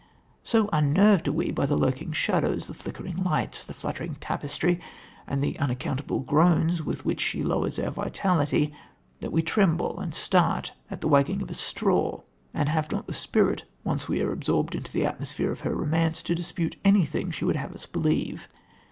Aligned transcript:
So 0.41 0.67
unnerved 0.73 1.27
are 1.27 1.31
we 1.31 1.51
by 1.51 1.67
the 1.67 1.77
lurking 1.77 2.11
shadows, 2.11 2.65
the 2.65 2.73
flickering 2.73 3.17
lights, 3.23 3.63
the 3.63 3.73
fluttering 3.75 4.15
tapestry 4.15 4.81
and 5.27 5.43
the 5.43 5.59
unaccountable 5.59 6.21
groans 6.21 6.81
with 6.81 7.05
which 7.05 7.21
she 7.21 7.43
lowers 7.43 7.77
our 7.77 7.91
vitality, 7.91 8.73
that 9.19 9.31
we 9.31 9.43
tremble 9.43 9.99
and 9.99 10.11
start 10.11 10.73
at 10.89 11.01
the 11.01 11.07
wagging 11.07 11.43
of 11.43 11.51
a 11.51 11.53
straw, 11.53 12.19
and 12.51 12.67
have 12.67 12.91
not 12.91 13.05
the 13.05 13.13
spirit, 13.13 13.65
once 13.83 14.07
we 14.07 14.21
are 14.21 14.31
absorbed 14.31 14.73
into 14.73 14.91
the 14.91 15.05
atmosphere 15.05 15.51
of 15.51 15.59
her 15.59 15.75
romance, 15.75 16.23
to 16.23 16.33
dispute 16.33 16.77
anything 16.83 17.29
she 17.29 17.45
would 17.45 17.55
have 17.55 17.71
us 17.73 17.85
believe. 17.85 18.47